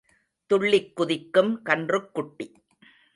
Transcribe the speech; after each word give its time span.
துள்ளிக் 0.45 0.95
குதிக்கும் 0.95 1.61
கன்றுக் 1.65 2.13
குட்டி. 2.13 2.47